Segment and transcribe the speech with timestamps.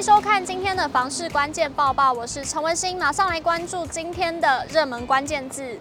[0.00, 5.78] 迎收看今天的房市关键报报，我是陈文心，马上来关注今天的热门关键字。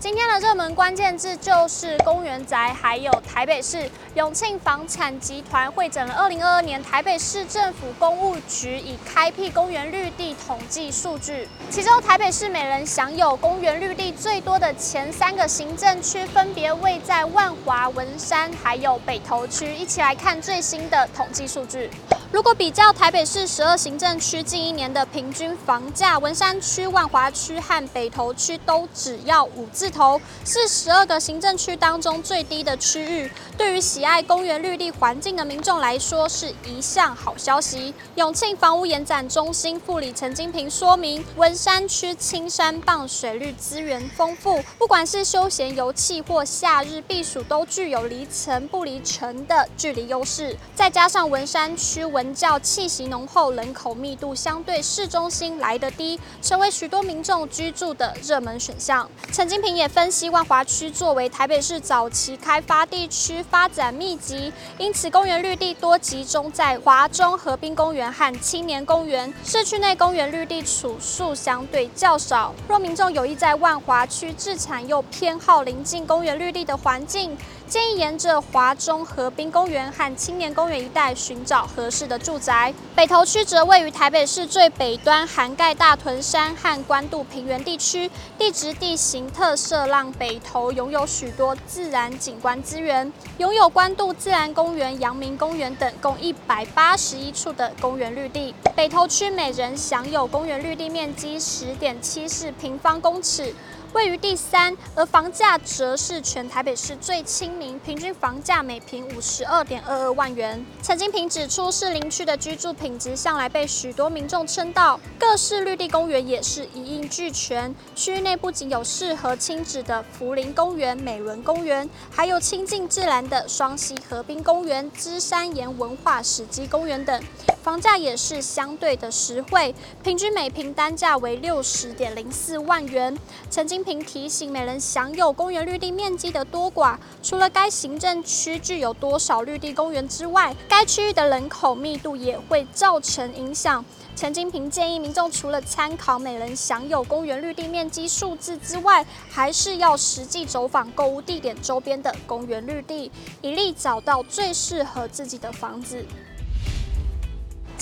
[0.00, 19.74] 今天的热门关键字就是公园宅，还有台北市永庆房产集团汇整了二零二二年台北市政府公务局已开辟公园绿地统计数据，其中台北市每人享有公园绿地最多的前三个行政区，分别位在万华、文山还有北投区。
[19.74, 21.90] 一起来看最新的统计数据。
[22.30, 33.30] 如果比较台北市十二行政区近一年的平均房价，文山区、万华区和北投区都只要五字头，是十二个行政区当中最低的区域。
[33.58, 37.94] 对于喜喜爱公园绿地环境的民众来说，是一项好消息。
[38.16, 50.56] 永庆房屋延展中心副理陈金平说明，文山区青山傍水，绿资源丰富，不管是休闲游憩或夏日避暑，都具有离城不离城的距离优势。
[50.74, 59.08] 再加上文山区文教气息浓厚，人口密度相对市中心来得低，成为许多民众居住的热门选项。
[59.32, 72.54] 陈金平也分析，万华区作为台北市早期开发地区，发展密集，因此公园绿地多集中在华中河滨公园和青年公园，市区内公园绿地处数相对较少。
[72.68, 77.36] 若民众有意在万华区置产，又偏好临近公园绿地的环境，
[77.72, 82.74] 建议沿着华中河滨公园和青年公园一带寻找合适的住宅。
[82.94, 98.54] 北投区则位于台北市最北端，涵盖大屯山和关渡平原地区，地质地形特色让北投拥有许多自然景观资源，拥有关渡自然公园、阳明公园等共一百八十一处的公园绿地。
[98.76, 103.54] 北投区每人享有公园绿地面积十点七四平方公尺。
[103.92, 110.64] 位于第三，而房价则是全台北市最亲民，平均房价每坪五十二点二二万元。
[110.82, 117.74] 陈金平指出，士林区的居住品质向来被许多民众称道，各式绿地公园也是一应俱全。
[117.94, 127.22] 区域内不仅有适合亲子的福林公园、美仑公园，还有亲近自然的双溪河滨公园、芝山岩文化史迹公园等。
[127.62, 133.16] 房价也是相对的实惠，平均每平单价为六十点零四万元。
[133.52, 143.84] 陈金平提醒，每人享有公园绿地面积的多寡，除了该行政区具有多少绿地公园之外，该区域的人口密度也会造成影响。
[144.16, 156.04] 陈金平建议民众除了参考每人享有公园绿地面积数字之外，还是要实际走访购物地点周边的公园绿地，以利找到最适合自己的房子。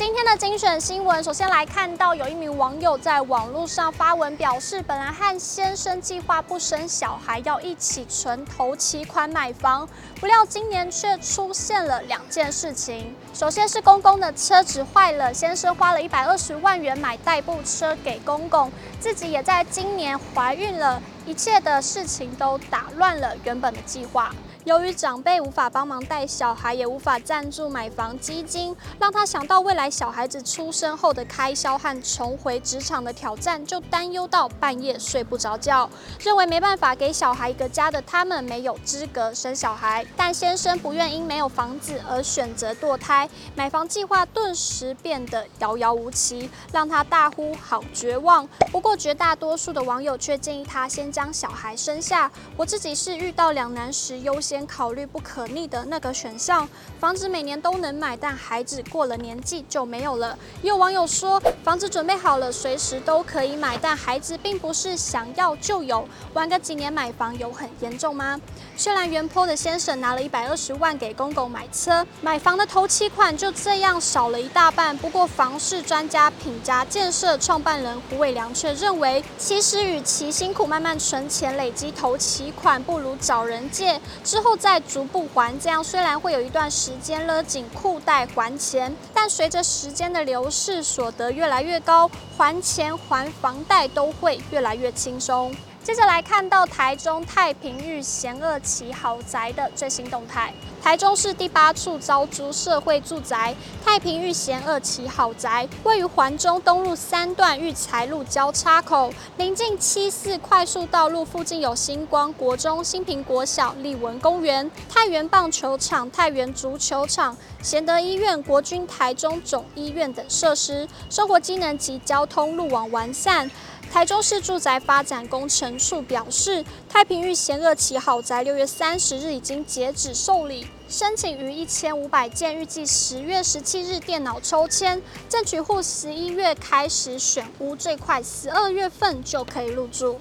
[0.01, 9.87] 今天的精选新闻，首先来看到有一名网友在网络上发文表示，本来和先生计划不生小孩，要一起存头期款买房，
[10.19, 13.15] 不料今年却出现了两件事情。
[13.35, 24.35] 首先是公公的车子坏了，先生花了一百二十万元买代步车给公公，自己也在今年怀孕了，一切的事情都打乱了原本的计划。
[24.65, 40.05] 由于长辈无法帮忙带小孩，也无法赞助买房基金，让他想到未来小孩子出生后的开销和重回职场的挑战，就担忧到半夜睡不着觉，认为没办法给小孩一个家的他们没有资格生小孩。
[40.17, 48.47] 但先生不愿因没有房子而选择堕胎，买房计划顿时变得遥遥无期，让他大呼好绝望。
[48.71, 52.33] 不过绝大多数的网友却建议他先将将小孩生下。
[52.57, 54.67] 我自己是遇到两难时优先。
[54.67, 56.67] 考虑不可逆的那个选项，
[56.99, 60.39] 房子每年都能买，但孩子过了年纪就没有了。
[60.63, 68.41] 也有网友说，房子准备好了，随时都可以买，但孩子并不是想要就有，玩个几年买房有很严重吗？
[68.77, 74.97] 虽然原坡的先生拿了一百二十万给公公买车，买房的头期款就这样少了一大半。
[74.97, 92.09] 不过房市专家品家建设创办人胡伟良却认为，其实与其辛苦慢慢存钱累积投期款，不如找人借之后再逐步还，这样虽然会有一段时间勒紧裤带还钱，但随着时间的流逝，所得越来越高，
[92.39, 95.53] 还钱还房贷都会越来越轻松。
[95.83, 100.53] 接着来看到台中太平裕贤二期豪宅的最新动态。
[100.83, 103.55] 台中市第八处招租社会住宅
[103.85, 123.51] 太平裕贤二期豪宅，位于环中东路三段育才路交叉口，临近七四快速道路，附近有星光国中、新平国小、立文公园、太原棒球场、太原足球场、贤德医院、国军台中总医院等设施，生活机能及交通路网完善。
[123.93, 140.21] 台中市住宅发展工程处表示，太平御贤二期豪宅六月三十日已经截止受理申请，逾一千五百件，预计十月十七日电脑抽签，争取户十一月开始选屋，最快十二月份就可以入住。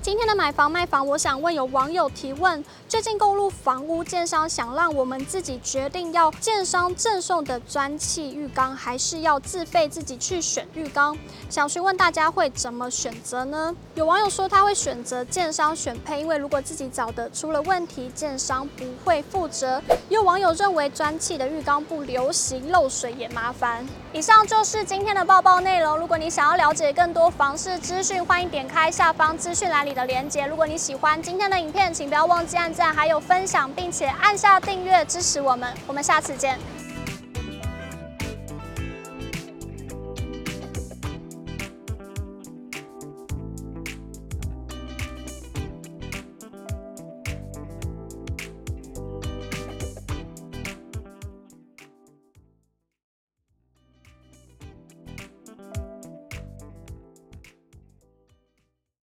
[0.00, 11.16] 今天的买房卖房，我想问有网友提问：最近购入房屋，建商想让我们自己决定要建商赠送的砖砌浴缸，还是要自费自己去选浴缸？
[11.50, 13.74] 想询问大家会怎么选择呢？
[13.96, 19.82] 有网友说他会选择建商选配，因为如果自己找的出了问题，建商不会负责。
[20.08, 23.84] 有网友认为砖砌的浴缸不流行，漏水也麻烦。
[24.12, 25.98] 以上就是今天的报报内容。
[25.98, 30.46] 如果你想要了解更多房市资讯，欢迎点开下方资讯栏你的连接。
[30.46, 35.72] 如果你喜欢今天的影片，请不要忘记按赞，还有分享，并且按下订阅支持我们。
[35.86, 36.58] 我们下次见。